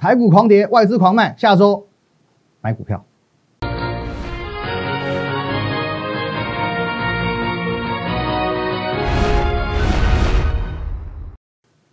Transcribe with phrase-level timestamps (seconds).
[0.00, 1.86] 台股狂跌，外资狂卖，下周
[2.62, 3.04] 买股票。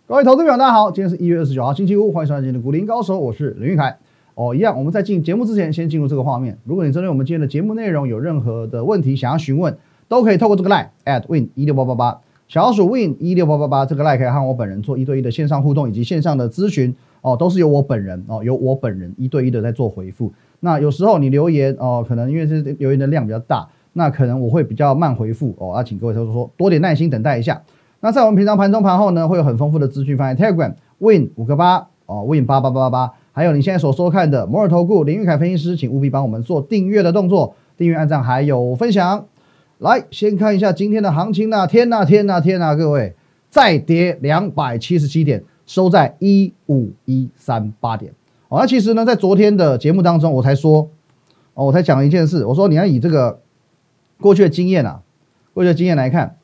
[0.06, 3.98] 各位投资朋友，大家好，今天是一月二十九号，星期五，欢迎收看今天的股林高手，我是林玉凯。
[4.36, 6.56] 哦，一样，我们在进节目之前，先进入这个画面。
[6.64, 9.76] 如果你针对我们今天的节目内容有任何的问题想要询问，
[10.08, 16.96] 都可以透过这个 line at win 一六八八八，小鼠 win 一六八八八这个 line 可以和我本人做一对一的线上互动以及线上的咨询。
[17.20, 20.32] 哦，都是由我本人哦，由我本人一对一的在做回复。
[20.60, 25.74] 那有时候你留言哦，可能因为是留言的量比较大，那可能我会比较慢回复哦。
[25.76, 27.62] 要请各位投资说多点耐心等待一下。
[28.00, 33.12] 那在我们平常盘中盘后呢，会有很丰富的资讯放在 Telegram Win 五个八哦，Win 八八八八八。
[33.32, 39.26] 还有你现在所收看的摩尔投顾林玉凯分析师，请务必帮我们做订阅的动作，订阅、按赞还有分享。
[39.78, 43.14] 来，先看一下今天的行情呐，天呐天呐天呐，各位
[43.48, 48.12] 再跌两百七十七点，收在一五一三八点。
[48.48, 50.90] 哦，那其实呢，在昨天的节目当中，我才说，
[51.54, 53.38] 哦，我才讲了一件事，我说你要以这个
[54.20, 55.02] 过去的经验啊，
[55.54, 56.34] 过去的经验来看，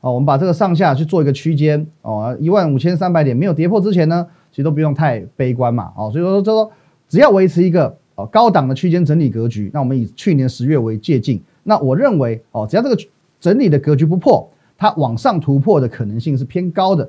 [0.00, 4.28] 哦，我们把这个上下去做一个区间，哦，一万五千三百点没有跌破之前呢。
[4.52, 6.72] 其实都不用太悲观嘛，哦，所以说就说
[7.10, 12.96] 只要维持一个哦高档的区间整理格局，那我们以去年十月为借镜，那我认为哦只要这个
[13.38, 14.48] 整理的格局不破，
[14.78, 17.06] 它往上突破的可能性是偏高的。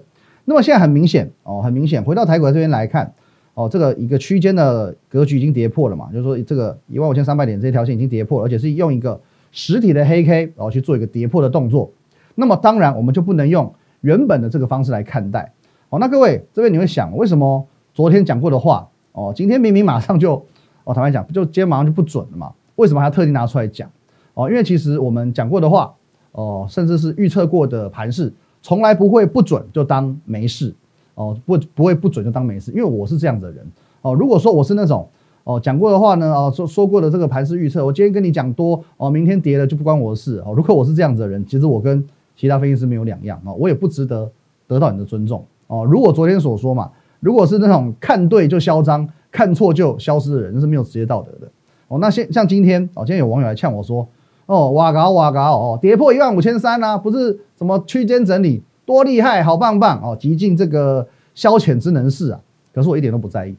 [0.50, 3.14] 那么现在很明显哦，很明显回到台股这边来看，
[3.54, 9.20] 哦这个一个区间的格局已经跌破了嘛，就是说这个一万五千三百点这条线已经跌破，而且是用一个
[9.52, 11.92] 实体的黑 K 然后去做一个跌破的动作。
[12.36, 15.52] 那么当然我们就不能用原本的这个方式来看待。
[15.90, 20.46] 哦，那各位这边你会想，为什么昨天讲过的话，哦，今天明明马上就，
[20.86, 22.54] 哦，坦白讲，就今天马上就不准了嘛？
[22.78, 23.90] 为什么还要特地拿出来讲？
[24.34, 25.94] 哦，因为其实我们讲过的话，
[26.32, 30.74] 哦，甚至是预测过的盘势，从来不会不准就当没事，
[31.16, 33.66] 哦，不不会不准就当没事，因为我是这样的人，
[34.02, 35.08] 哦，如果说我是那种，
[35.44, 42.04] 哦，讲过的话呢，哦，说说过的这个盘势预测，我今天跟你讲多，哦，明天跌了就不关我的事，哦，如果我是这样子的人，其实我跟
[42.36, 44.30] 其他分析师没有两样，哦，我也不值得
[44.68, 45.46] 得到你的尊重。
[45.68, 51.52] 哦，如果昨天所说嘛，如果是那种看对就嚣张，看错就消失的人，那是没有职业道德的。
[51.88, 54.08] 哦，那现像今天哦，今天有网友来呛我说，
[54.48, 62.40] 哦，哇嘎哇嘎哦，跌破一万五千三啊，不是什么区间整理，多厉害，好棒棒哦，极尽这个消遣之能事啊。
[62.74, 63.56] 可是我一点都不在意，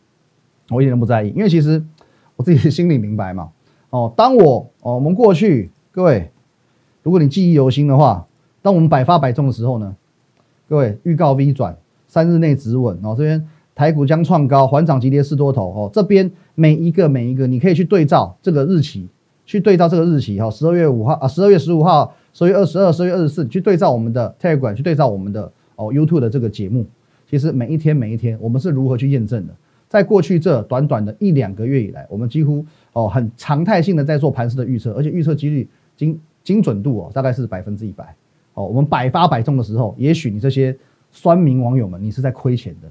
[0.71, 1.81] 我一点都不在意，因为其实
[2.35, 3.51] 我自己心里明白嘛。
[3.91, 6.31] 哦，当我哦，我们过去各位，
[7.03, 8.27] 如果你记忆犹新的话，
[8.61, 9.95] 当我们百发百中的时候呢，
[10.69, 11.77] 各位预告 V 转。
[12.11, 15.91] 三日内止稳哦，这边台股将创高，缓涨急跌四多头哦。
[15.93, 19.07] 这边每一个每一个，你可以去对照这个日期，
[19.49, 26.85] 去对照这个日期哈，十二月五号啊，十二月十五号，十二月二十二，十二月二十四，去对照我们的 Telegram，去对照我们的哦 YouTube 的这个节目。
[27.29, 29.55] 其实每一天每一天，我们是如何去验证的？
[29.89, 35.67] 在过去这短短的一两个月以来，我们几乎哦很常态性的在做盘势的预测，而且预测几率
[35.97, 38.15] 精精准度哦大概是百分之一百
[38.55, 38.67] 哦。
[38.67, 40.77] 我们百发百中的时候，也许你这些。
[41.11, 42.89] 酸民网友们，你是在亏钱的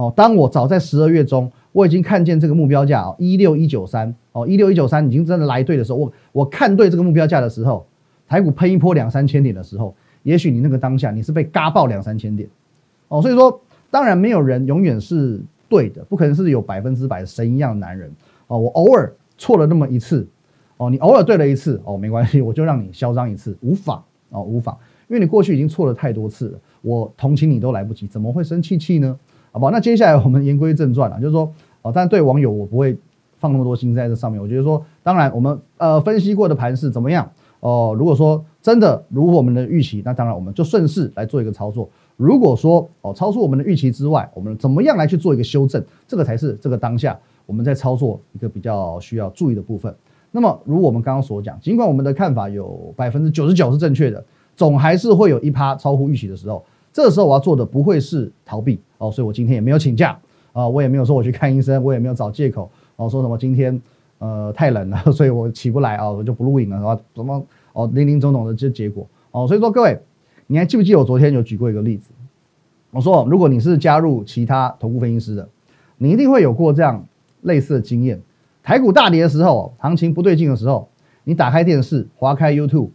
[0.00, 0.12] 哦。
[0.16, 7.86] 当我早在十二月中，我已经看见这个目标价哦，一六一九三哦，一六一九三已经真的来对的时候，我我看对这个目标价的时候，
[8.26, 12.48] 台股喷一波两三千点的时候，也许你那个当下你是被嘎爆两三千点
[13.08, 13.20] 哦。
[13.20, 18.10] 所以说，当然没有人永远是对的，不可能是有百分之百神一样的男人
[18.48, 18.58] 哦。
[18.58, 20.26] 我偶尔错了那么一次
[20.76, 24.76] 哦，你偶尔对了一次哦，没关系， 我就让你嚣张一次，无妨哦，无妨，
[25.08, 26.58] 因为你过去已经错了太多次了。
[26.82, 29.18] 我同情你都来不及，怎么会生气气呢？
[29.52, 29.70] 好不好？
[29.70, 31.52] 那接下来我们言归正传了，就是说，
[31.82, 32.96] 哦，但对网友我不会
[33.36, 34.40] 放那么多心在这上面。
[34.40, 37.28] 我觉得说，当然我们呃分析过的盘势怎么样？
[37.60, 41.88] 哦，如果说真的如我们的预期，那当然我们就顺势来做一个操作。
[42.16, 45.82] 如果说哦超出我们的预期之外，我们怎么样来去做一个修正？
[46.06, 49.94] 这个才是这个当下我们在操作一个比较需要注意的部分。
[50.30, 54.24] 那么如我们刚刚所讲，尽管我们的看法有百分之九十九是正确的。
[54.56, 60.18] 总还是会有一趴超乎预期的时候，这时候我要做的不会是逃避哦，所以我今天也没有请假
[60.52, 63.80] 啊，我也没有说我去看医生，我也没有找借口哦，说什么今天
[64.18, 66.98] 呃太冷了， 所以我起不来啊，我就不录影了，是吧？
[67.14, 70.00] 什么哦，零零总总的这结果哦，所以说各位，
[70.48, 72.10] 你还记不记得我昨天有举过一个例子？
[72.90, 75.48] 我说如果你是加入其他投顾分析师的，
[75.98, 77.06] 你一定会有过这样
[77.42, 78.20] 类似的经验：
[78.62, 80.88] 台股大跌的时候，行情不对劲的时候，
[81.22, 82.88] 你打开电视，划开 YouTube，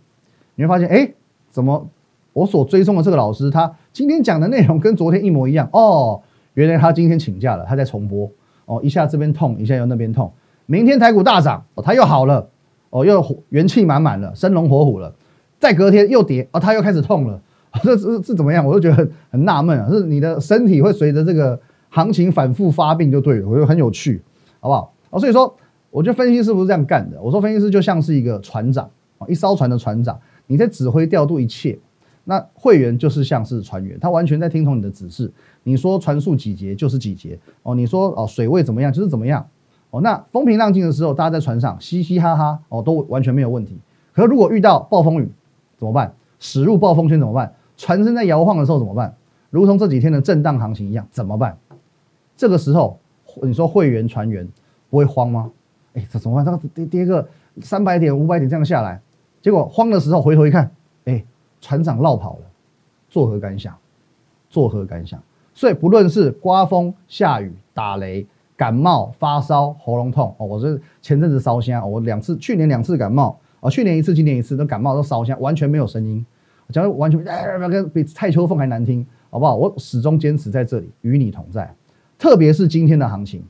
[0.55, 1.13] 你会发现，哎。
[1.49, 1.87] 怎么？
[2.33, 6.21] 我所追踪的这个老师，他今天讲的内容跟昨天一模一样哦。
[6.53, 8.29] 原来他今天请假了，他在重播
[8.65, 8.81] 哦。
[8.83, 10.29] 一下这边痛，一下又那边痛。
[10.65, 12.45] 明天台股大涨哦，他又好了
[12.89, 15.15] 哦，又元气满满了，生龙活虎了。
[15.61, 17.41] 再隔天又跌哦，他又开始痛了。
[17.83, 18.65] 这这这怎么样？
[18.65, 19.89] 我就觉得很很纳闷啊。
[19.89, 21.57] 是你的身体会随着这个
[21.87, 24.21] 行情反复发病就对了，我觉得很有趣，
[24.59, 24.93] 好不好？
[25.11, 25.55] 哦，所以说，
[25.89, 27.21] 我觉得分析师不是这样干的。
[27.21, 28.89] 我说分析师就像是一个船长
[29.19, 31.79] 啊，一艘船的船长，你在指挥调度一切。
[32.27, 35.31] 那会员就是像是船员，他完全在听从你的指示。
[35.63, 39.47] 你说船速几节就是几节哦，你说哦水位怎么样就是怎么样
[39.91, 40.01] 哦。
[40.01, 43.77] 那风平浪静的时候，大家在船上嘻嘻哈哈哦，都完全没有问题。
[44.11, 45.29] 可如果遇到暴风雨
[45.77, 46.13] 怎么办？
[46.39, 47.53] 驶入暴风圈怎么办？
[47.77, 49.15] 船身在摇晃的时候怎么办？
[49.51, 51.57] 如同这几天的震荡行情一样怎么办？
[52.35, 52.99] 这个时候
[53.43, 54.47] 你说会员船员
[54.89, 55.51] 不会慌吗？
[55.93, 56.45] 哎，这怎么办？
[56.45, 57.27] 这个跌跌个
[57.61, 58.99] 三百点、五百点这样下来，
[59.41, 60.71] 结果慌的时候回头一看，
[61.05, 61.23] 哎。
[61.65, 62.41] 船长绕跑了，
[63.09, 63.75] 作何感想？
[64.51, 65.19] 作何感想？
[65.51, 68.23] 所以不论是刮风、下雨、打雷、
[68.55, 76.23] 感冒、发烧、喉咙痛哦，我是前阵子烧香，我两次，去年两次感冒哦，去年一次，今年一次，都感冒都烧香，完全没有声音，
[76.69, 77.23] 讲的完全
[77.71, 79.55] 跟比蔡秋凤还难听，好不好？
[79.55, 81.73] 我始终坚持在这里与你同在，
[82.19, 83.43] 特别是今天的行情，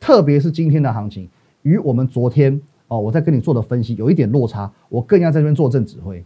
[0.00, 1.28] 特别是今天的行情
[1.62, 6.24] 与我们昨天哦，我在跟你做的分析有一点落差，我更要在这边坐镇指挥。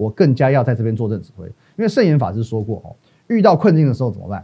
[0.00, 1.44] 我更加要在这边坐镇指挥，
[1.76, 4.42] 因为圣严法师说过哦，遇到困境的时候怎么办？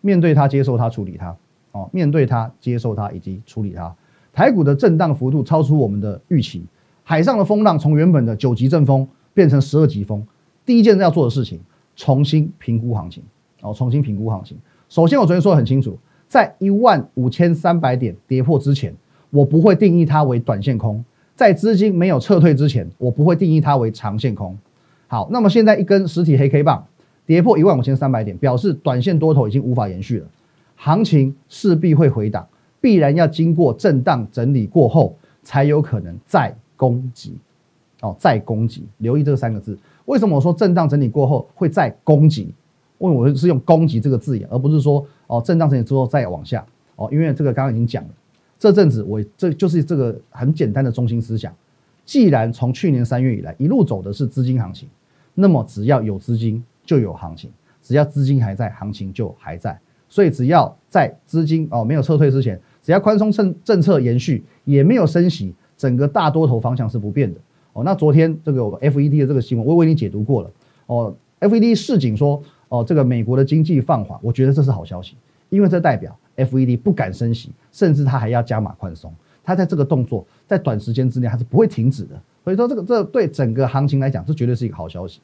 [0.00, 1.36] 面对它，接受它，处理它。
[1.70, 3.94] 哦，面对它，接受它，以及处理它。
[4.32, 6.66] 台股的震荡幅度超出我们的预期，
[7.04, 10.26] 海上的风浪从原本的九级阵风变成十二级风。
[10.64, 11.60] 第一件要做的事情，
[11.94, 13.22] 重新评估行情。
[13.62, 14.58] 哦，重新评估行情。
[14.88, 18.92] 首先，我昨天说的很清楚，在一万五千三百点跌破之前，
[19.30, 21.00] 我不会定义它为短线空；
[21.36, 24.58] 在资金没有撤退之前，我不会定义它为长线空。
[25.08, 26.86] 好，那么现在一根实体黑 K 棒
[27.24, 30.26] 跌破一万五千三百点，表示短线多头已经无法延续了，
[30.76, 32.46] 行情势必会回档，
[32.80, 37.34] 必然要经过震荡整理过后，才有可能再攻击。
[38.02, 39.76] 哦，再攻击，留意这三个字。
[40.04, 42.52] 为什么我说震荡整理过后会再攻击？
[42.98, 46.64] 因为我是用攻击这个字眼，而不是说哦震荡整理之后再往下。
[46.96, 48.10] 哦，因为这个刚刚已经讲了，
[48.58, 51.52] 这阵子我这就是这个很简单的中心思想。
[52.04, 54.86] 既然从去年三月以来一路走的是资金行情，
[55.36, 57.50] 那么只要有资金就有行情，
[57.80, 59.78] 只要资金还在，行情就还在。
[60.08, 67.38] 所以只要在资金哦没有撤退之前，只要宽松政政策延续，也没有升息，整个大多头方向是不变的。
[67.72, 70.50] 哦，那昨天这个 FED 的这个新闻，我为你解读过了。
[70.86, 75.16] 哦，FED 市井说哦这个美国的经济放缓，我觉得这是好消息，
[75.50, 79.12] 因为这代表 FED 不敢升息，甚至它还要加码宽松。
[79.44, 85.20] 它在这个动作在短时间之内还是不会停止的，所以说这个这对整个行情来讲，这绝对是一个好消息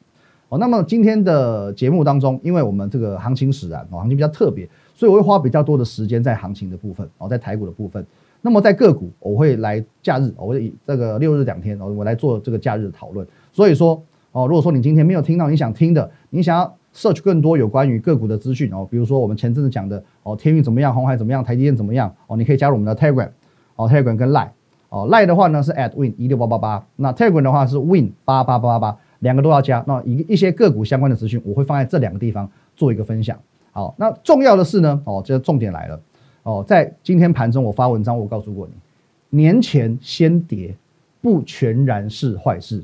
[0.49, 0.57] 哦。
[0.57, 8.05] 那么今天的节目当中，因为我们这个行情使然哦，行情比较特别，所以我会花比较多的时间在行情的部分哦，在台股的部分。
[8.41, 13.25] 那么在个股，我会来假日，我会以这个六日两天哦，我来做这个假日的讨论。
[13.53, 14.03] 所以说
[14.33, 23.29] 哦，如果说你今天没有听到你想听的，你想要 search 更多有关于个股的资讯哦，比如说我们前阵子讲的哦，天运怎么样，红海怎么样，台积电怎么样哦，你可以加入我们的 Telegram。
[23.75, 24.49] 哦，Telegram 跟 Line，
[24.93, 29.83] 哦 lie 的话呢是 at win 一六八八八，那 Tegan 的话是 win 八八八八八，两个都要加。
[29.87, 33.39] 那一一些个股相关的资讯，我会放在这两个地方做一个分享。
[33.71, 35.99] 好，那重要的是呢，哦，这重点来了，
[36.43, 38.73] 哦，在今天盘中我发文章，我告诉过你，
[39.35, 40.75] 年前先跌
[41.21, 42.83] 不全然是坏事。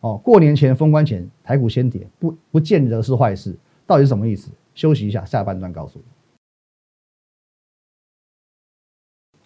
[0.00, 3.56] 哦，过年前封关前台股先跌，不不见得是坏事，
[3.86, 4.50] 到底是什么意思？
[4.74, 6.04] 休息一下，下半段告诉你。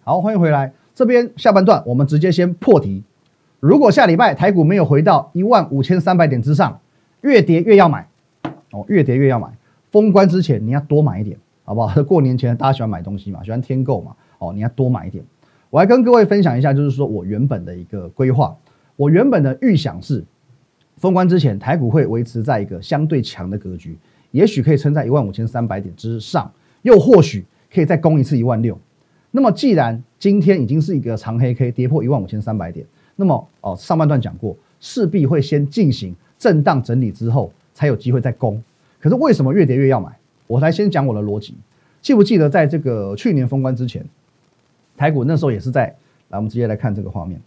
[0.03, 0.73] 好，欢迎回来。
[0.95, 3.03] 这边下半段，我们直接先破题。
[3.59, 6.79] 如果下礼拜台股没有回到一万五千三百点之上，
[7.21, 8.07] 越跌越要买
[8.71, 9.49] 哦，越跌越要买。
[9.91, 12.01] 封关之前你要多买一点，好不好？
[12.03, 15.23] 过年前大家喜欢买东西嘛，喜欢添购嘛，哦，你要多买一点。
[15.69, 18.55] 我来跟各位分享一下，就是说我原本的一个规划，
[18.95, 20.23] 我原本的预想是，
[20.97, 23.97] 封关之前台股会维持在一个相对强的格局，
[24.31, 26.49] 也许可以撑在一万五千三百点之上，
[26.83, 28.79] 又或许可以再攻一次一万六。
[29.35, 32.85] 那么，既然今天已经是一个长黑 K 跌破一万五千三百点，
[33.17, 38.63] 那么哦，上半段讲过，势必会先进行震荡整理之后，才有机会再攻。
[38.97, 40.17] 可是为什么越跌越要买？
[40.47, 41.53] 我来先讲我的逻辑。
[42.01, 44.05] 记不记得在这个去年封关之前，
[44.95, 45.93] 台股那时候也是在
[46.29, 47.37] 来，我们直接来看这个画面。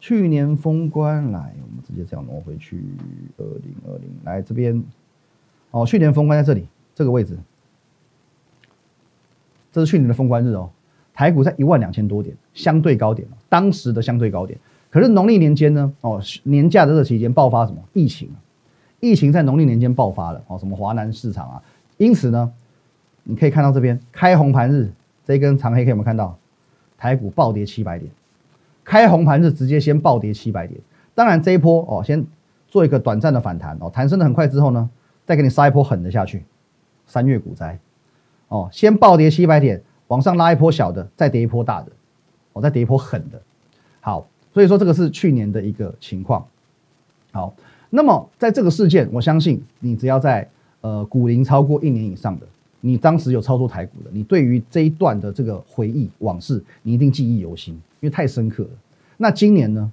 [0.00, 2.82] 去年封关来，我们直接这样挪回去，
[3.38, 4.82] 二零二零来这边，
[5.70, 7.38] 哦，去年封关在这里这个位置。
[9.72, 10.70] 这是去年的封关日哦，
[11.14, 14.58] 台股在一万两千多点，相对高点当时的相对高点。
[14.90, 18.28] 可是农历年间呢，哦，年假的这期间爆发什么疫情？
[18.98, 21.62] 疫情在农历年间爆发了哦，什么华南市场啊？
[21.96, 22.52] 因此呢，
[23.22, 24.90] 你可以看到这边开红盘日
[25.24, 26.36] 这一根长黑，可以有没有看到？
[26.98, 28.10] 台股暴跌七百点，
[28.84, 30.78] 开红盘日直接先暴跌七百点。
[31.14, 32.26] 当然这一波哦，先
[32.68, 34.90] 做一个短暂的反弹哦，弹升的很快之后呢，
[35.24, 36.44] 再给你杀一波狠的下去，
[37.06, 37.78] 三月股灾。
[38.50, 41.90] 哦，先暴跌七百点，往上拉一波小的，再跌一波大的，
[42.52, 43.40] 哦，再跌一波狠的。
[44.00, 46.44] 好，所以说这个是去年的一个情况。
[47.32, 47.54] 好，
[47.90, 50.48] 那么在这个事件，我相信你只要在
[50.80, 52.46] 呃股龄超过一年以上的，
[52.80, 58.70] 你当时有操作台股的，你对于这一段的这个回忆往事，你一定记忆犹新，因为太深刻了。
[59.16, 59.92] 那今年呢？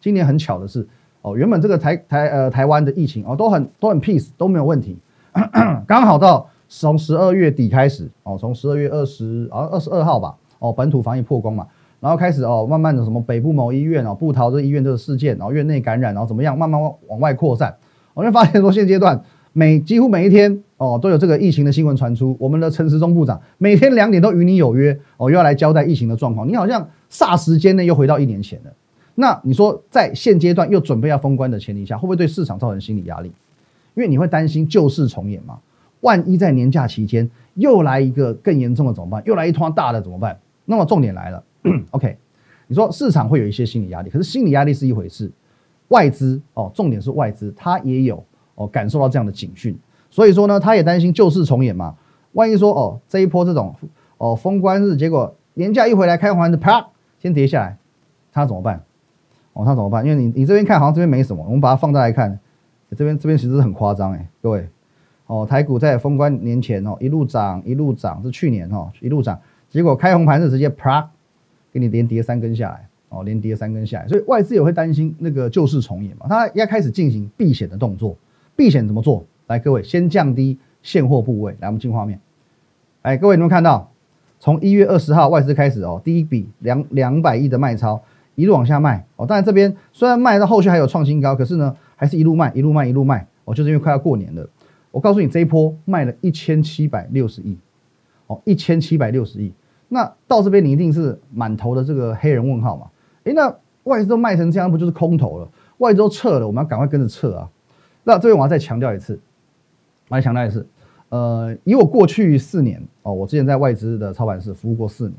[0.00, 0.86] 今年很巧的是，
[1.22, 4.96] 哦，原本这个台台呃台湾的疫情哦都很都很 peace 都没有问题，
[5.88, 11.66] 刚好到从十二月底开始哦，从十二月二十啊二十二号吧，哦本土防疫破功嘛。
[12.00, 17.74] 然后开始哦，慢慢的什么北部某医院哦，布桃这医院这个事件，然后院内感染，然后怎么样，慢慢往往外扩散。
[18.14, 19.20] 我就发现说，现阶段
[19.52, 22.36] 每几乎每一天哦，都有这个疫情的新闻传出。
[22.38, 26.46] 我们的陈时中部长每天两点都与你有约哦，又要来交代疫情的状况。
[26.46, 28.70] 你好像霎时间内又回到一年前了。
[29.16, 33.32] 那你说在现阶段又准备要封关的前提下，会不会对市场造成心理压力？
[33.96, 35.58] 因为你会担心旧事重演嘛？
[36.00, 39.22] 万一在年假期间又来一个更严重的怎么办？
[39.26, 40.38] 又来一团大的怎么办？
[40.64, 41.42] 那么重点来了。
[41.90, 42.16] OK，
[42.66, 45.30] 你说市场会有一些心理压力，可是心理压力是一回事，
[45.88, 48.24] 外资哦，重点是外资，它也有
[48.54, 49.76] 哦感受到这样的警讯，
[50.10, 51.96] 所以说呢，他也担心旧事重演嘛。
[52.32, 53.74] 万一说哦这一波这种
[54.18, 56.88] 哦封关日，结果年假一回来开完的啪
[57.18, 57.76] 先跌下来，
[58.30, 58.84] 他怎么办？
[59.54, 60.04] 哦他怎么办？
[60.06, 62.38] 因为你你这边看好像这边没什么，我们把它放大来看，
[62.96, 64.68] 这边这边其实很夸张哎，各位
[65.28, 71.08] 哦台股在封关年前哦一路涨一路涨，是去年哦一路涨，结果开红盘是直接啪。
[71.70, 78.16] 给你连跌三根下来，哦，连跌三根下来，所以外资也会担心那个旧事重演嘛，他要开始进行避险的动作。
[78.56, 79.22] 避险怎么做？
[79.48, 81.54] 来，各位先降低现货部位。
[81.60, 82.18] 来，我们进画面。
[83.02, 83.90] 哎，各位有没有看到？
[84.40, 88.00] 从一月二十号外资开始哦，第一笔两两百亿的卖超，
[88.34, 89.26] 一路往下卖哦。
[89.26, 93.26] 当然这边虽然卖到后续还有创新高，可是呢，还是一路卖，一路卖，一路卖。
[93.44, 94.48] 哦，就是因为快要过年了。
[94.98, 97.56] 我告诉你，这一波卖了一千七百六十亿，
[98.26, 99.52] 哦，一千七百六十亿。
[99.86, 102.90] 那到这边你一定是满头的这个黑人问号嘛？
[103.22, 105.48] 诶，那外资都卖成这样，不就是空头了？
[105.76, 107.48] 外资都撤了，我们要赶快跟着撤啊！
[108.02, 109.16] 那这边我要再强调一次，
[110.08, 110.66] 我要强调一次，
[111.10, 115.16] 呃，以我过去四年哦，我之前在外资的操盘室服务过四年，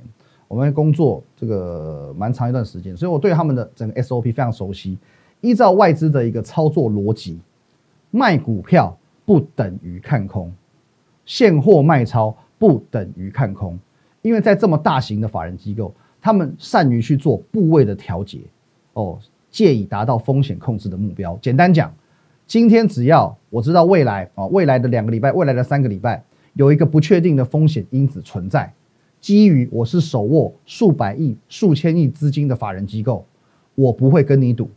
[0.49, 4.97] 我们工作这个蛮长一段时间，所以我对他们的整个 SOP 非常熟悉。
[5.39, 7.39] 依照外资的一个操作逻辑，
[8.11, 8.97] 卖股票
[9.29, 10.51] 不等于看空，
[11.23, 13.77] 现货卖超不等于看空。
[14.23, 18.39] 因为在这么大型的法人机构，他们善于去做部位的调节，
[18.93, 19.19] 哦，
[19.51, 21.37] 借以达到风险控制的目标。
[21.43, 21.93] 简单讲，
[22.47, 28.73] 今天只要我知道未来啊，未来的两个礼拜，未来的三个礼拜有一个不确定的风险因子存在，
[29.21, 33.23] 基于我是手握数百亿、数千亿资金的法人机构，
[33.75, 34.71] 我不会跟你赌，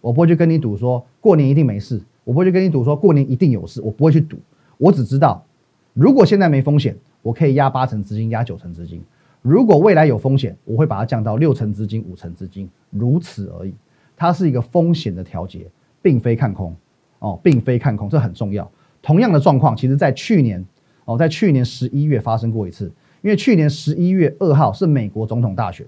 [0.00, 4.36] 我不会去跟你赌说过年一定没事，我不会去跟你赌说过年一定有事，我不会去赌，
[4.78, 5.44] 我只知道
[5.92, 6.96] 如果现在没风险。
[7.22, 8.98] 我可以压八成资金，压九成资金。
[9.42, 13.74] 如果未来有风险，我会把它降到六成资金、五成资金，如此而已。
[14.16, 15.66] 它是一个风险的调节，
[16.00, 16.74] 并非看空
[17.18, 18.66] 哦，并非看空，这很重要。
[19.02, 20.64] 同样的状况，其实在去年
[21.04, 22.90] 哦，在去年十一月发生过一次。
[23.20, 25.86] 因为去年十一月二号是美国总统大选，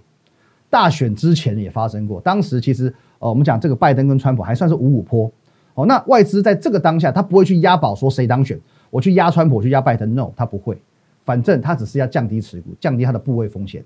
[0.69, 2.21] 大选之前也发生过。
[2.21, 5.33] 当时其实呃，我们讲这个拜登跟川普还算是五五坡
[5.75, 5.87] 哦。
[5.87, 8.59] 那外资在这个当下，他不会去押宝说谁当选，
[8.91, 10.77] 我去压川普，去压拜登，no，他不会。
[11.25, 13.85] 反正他只是要降低持股，降低他的部位风险。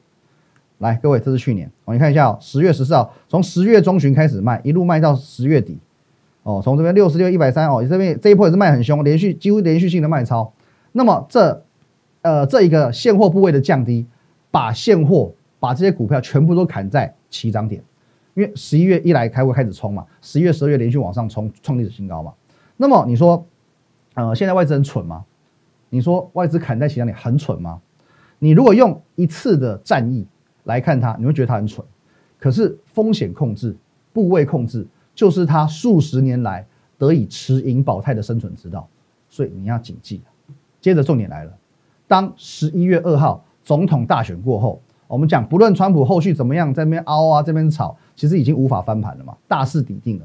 [0.78, 5.78] 来，各位，这是去年哦，你看一下哦，十月十四号，从十月中旬开始卖，一路卖到十月底。
[6.42, 10.52] 哦，从这边六十六一百三哦，这边这一波也是卖很凶，连续几乎连续性的卖超。
[10.92, 11.62] 那么这
[12.22, 14.06] 呃这一个现货部位的降低，
[14.50, 17.82] 把现货把这些股票全部都砍在起涨点，
[18.36, 22.34] 因为十一月一来开会开始冲嘛，十一月十二月连续往上冲，创历史新高嘛。
[22.76, 23.46] 那么你说，
[24.12, 25.24] 呃，现在外资很蠢吗？
[25.88, 27.80] 你说外资砍在起涨点很蠢吗？
[28.38, 30.26] 你如果用一次的战役
[30.64, 31.84] 来看它，你会觉得它很蠢。
[32.38, 33.74] 可是风险控制、
[34.12, 36.66] 部位控制，就是它数十年来
[36.98, 38.86] 得以持盈保泰的生存之道。
[39.30, 40.20] 所以你要谨记。
[40.78, 41.52] 接着重点来了，
[42.06, 50.24] 当十一月二号总统大选过后，我们讲不论川普后续怎么样，在那边凹啊，这边炒，其实已经无法翻盘了嘛，大势已定了。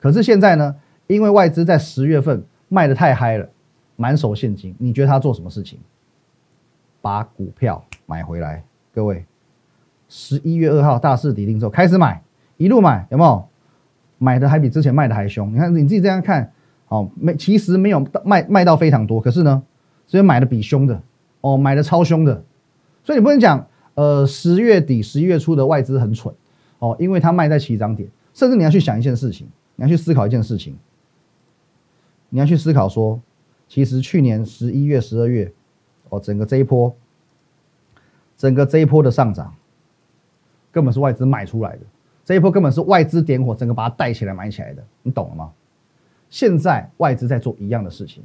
[0.00, 0.74] 可是现在呢，
[1.06, 3.48] 因为外资在十月份卖的太嗨了。
[3.94, 5.78] 满手现金，你觉得他做什么事情？
[7.00, 9.24] 把股票买回来，各位，
[10.08, 12.20] 十一月二号大势底定之后开始买，
[12.56, 13.44] 一路买，有没有？
[14.18, 15.52] 买的还比之前卖的还凶。
[15.52, 16.50] 你看你自己这样看，
[16.88, 19.62] 哦，没，其实没有卖卖到非常多，可是呢，
[20.06, 21.00] 所以买的比凶的，
[21.42, 22.42] 哦，买的超凶的。
[23.04, 26.34] 所以你不能讲，呃，十月底、十一月初的外资很蠢，
[26.78, 28.08] 哦，因为它卖在起涨点。
[28.32, 29.46] 甚至你要去想一件事情，
[29.76, 30.76] 你要去思考一件事情，
[32.30, 33.20] 你要去思考说。
[33.68, 35.50] 其实去年十一月、十二月，
[36.10, 36.94] 哦，整个这一波，
[38.36, 39.54] 整个这一波的上涨，
[40.70, 41.80] 根本是外资买出来的，
[42.22, 45.50] 这一波根本是外资点火，整个把它带起来买起来的，你懂了吗？
[46.28, 48.22] 现在外资在做一样的事情，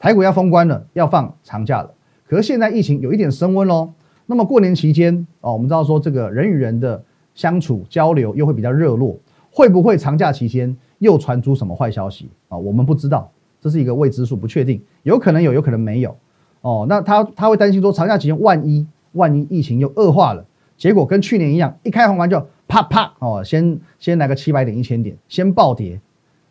[0.00, 1.94] 台股要封关了，要放长假了，
[2.26, 3.92] 可是现在疫情有一点升温喽。
[4.26, 7.02] 那么过年期间哦，我们知道说这个人与人的
[7.34, 9.18] 相处交流又会比较热络，
[9.50, 12.56] 会不会长假期间又传出什么坏消息啊？
[12.56, 16.16] 我们不知道，这是一个未知数，不确定，有可能有，有可能没有。
[16.60, 20.44] 哦，那他他会担心说长假期间万一万一疫情又恶化了，
[20.76, 26.00] 结果跟去年一样，一开红盘就啪啪哦，先先来个七百点一千点，先暴跌。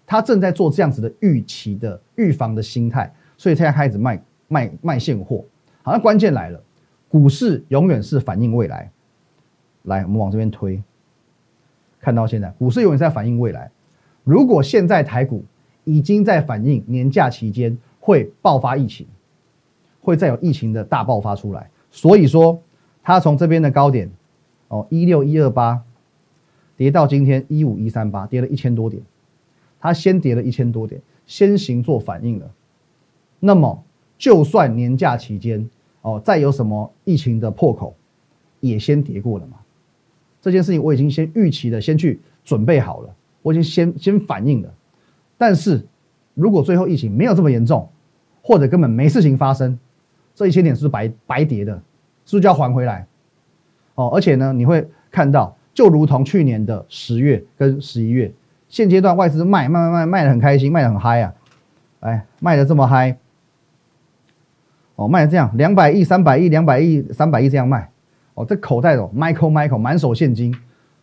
[0.05, 5.45] 他正在做这样子的预期的预防的心态，所以现在开始卖卖卖现货。
[5.83, 6.61] 好，那关键来了。
[7.11, 8.89] 股市永远是反映未来，
[9.83, 10.81] 来，我们往这边推，
[11.99, 13.69] 看到现在，股市永远在反映未来。
[14.23, 15.43] 如果现在台股
[15.83, 19.05] 已经在反映年假期间会爆发疫情，
[19.99, 22.61] 会再有疫情的大爆发出来，所以说
[23.03, 24.09] 它从这边的高点，
[24.69, 25.83] 哦，一六一二八，
[26.77, 29.03] 跌到今天一五一三八，跌了一千多点，
[29.81, 32.49] 它先跌了一千多点，先行做反应了。
[33.41, 33.83] 那么，
[34.17, 35.69] 就算年假期间，
[36.01, 37.95] 哦，再有什么疫情的破口，
[38.59, 39.57] 也先跌过了嘛？
[40.41, 44.73] 这件事情我已经先预期的，先去准备好了，我已经先先反应了。
[45.37, 45.85] 但是
[46.33, 47.87] 如果最后疫情没有这么严重，
[48.41, 49.77] 或者根本没事情发生，
[50.33, 51.73] 这一千点是白白跌的，
[52.25, 53.05] 是不是就要还回来？
[53.93, 58.33] 哦，而且呢，你会看到，就如同去年的十月跟十一月，
[58.67, 61.33] 现阶段外资卖卖卖卖卖的很开心，卖的很嗨啊，
[61.99, 63.15] 哎，卖的这么嗨。
[64.95, 67.89] 哦，卖这样两百亿、三百亿、两百亿、三百亿这样卖，
[68.33, 70.55] 哦，这口袋哦，Michael Michael 满手现金，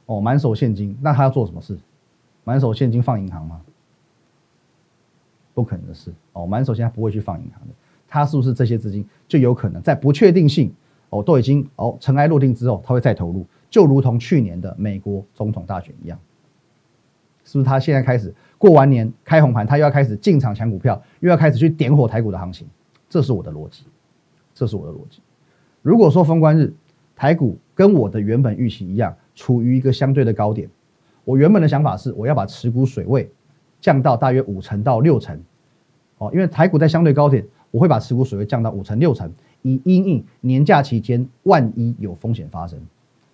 [0.06, 1.78] 哦，满手现金，那他要做什么事？
[2.44, 3.60] 满手现金放银行吗？
[5.54, 7.74] 不可能的事，哦，满手现在不会去放银行的，
[8.06, 10.72] 他是不是这些资金就有可能在不确定性
[11.10, 16.16] 哦都已经哦尘埃落定之后，他会再投入，就如同去年的美国总统大选一样，
[17.44, 22.68] 是不是他现在开始过完年开红盘，他又要开始进场抢股票，又要开始去点火台股的行情？
[23.08, 23.84] 这是我的逻辑，
[24.54, 25.20] 这是我的逻辑。
[25.82, 26.72] 如果说封关日
[27.16, 30.68] 台股跟我的原本预期一样，处于一个相对的高点，
[31.24, 33.30] 我原本的想法是我要把持股水位
[33.80, 35.40] 降到大约五成到六成，
[36.18, 42.78] 哦，因为台股在相对高点，我会把持股水位降到五成六成，以因应年假期间万一有风险发生，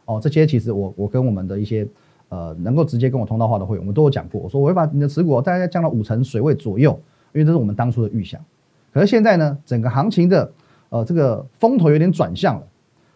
[0.05, 1.89] 哦，这些其实我我跟我们的一些
[2.29, 6.93] 呃能够直接跟我通道话的会员，我们都有讲过，我说我会把你的持股大概降到五成水位左右，
[7.33, 8.41] 因为这是我们当初的预想。
[8.95, 10.53] 可是现在呢，整个行情的
[10.89, 12.67] 呃这个风头有点转向了，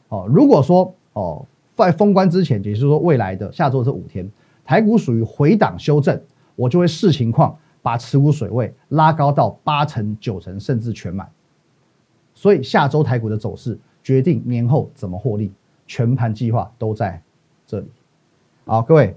[0.09, 4.29] 哦，如果说哦在封关之前，也就是说未来的下周这五天，
[4.65, 6.21] 台股属于回档修正，
[6.57, 11.31] 我就会视情况把持股水位拉高到八成、九成，甚至全满。
[12.35, 15.53] 所以下周台股的走势决定年后怎么获利，
[15.87, 17.23] 全盘计划都在
[17.65, 17.87] 这里。
[18.65, 19.17] 好，各位，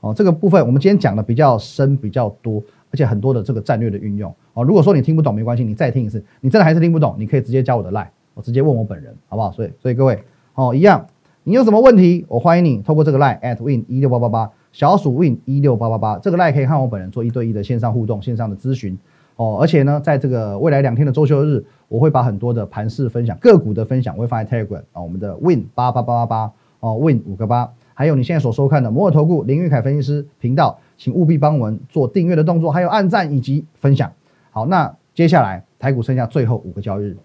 [0.00, 4.34] 哦这个部分我们今天讲的比较深、比较多，而且很多的这个战略的运用。
[4.54, 6.22] 哦，如果说你听不懂没关系，你再听一次。
[6.40, 9.52] 你真的还是听不懂，你可以直接加我的 line，我直接问我本人，好不好？
[9.52, 10.22] 所以，所以各位，
[10.54, 11.06] 哦，一样，
[11.44, 18.98] 你有什么问题，我欢迎你透过这个 line at win 一六八八八，小鼠 win 一六八八八，这个 line 可以和我本人做一对一的线上互动、线上的咨询。
[19.36, 34.12] 哦，而且呢，在这个未来两天的周休日，我会把很多的盘势分享、个股的分享，我会放在 Telegram 啊，我们的 win 八八八八八哦，win 五个八，还有你现在所收看的摩尔投顾林玉凯分析师频道，请务必帮我们做订阅的动作，还有按赞以及分享。
[34.52, 37.16] 好，那接下来台股剩下最后五个交易日，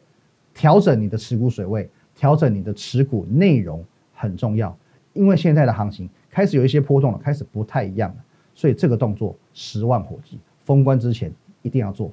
[0.51, 4.75] 调整你的持股水位，调整你的持股内容很重要，
[5.13, 8.15] 因为现在的行情开始有一些波动了，开始不太一样了，
[8.55, 11.31] 所以这个动作十万火急，封关之前
[11.61, 12.11] 一定要做，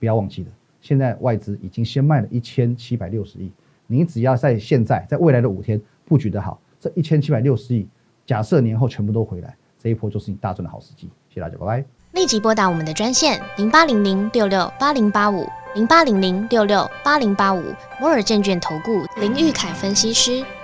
[0.00, 0.48] 不要忘记了。
[0.80, 3.52] 现在外资已经先卖了一千七百六十亿，
[3.86, 6.60] 你只要在现在，在未来的五天布局的好，
[6.94, 7.88] 一千七百六十亿，
[8.24, 11.10] 假设年后全部都回来，这一波就是你大赚的好时机。
[11.28, 11.84] 谢谢大家，拜拜。
[12.12, 17.62] 立即拨打我们的专线零八零零六六八零八五零八零零六六八零八五
[18.00, 20.42] 摩尔证券投顾林玉凯分析师。